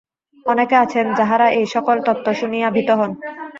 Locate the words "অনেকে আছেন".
0.45-1.05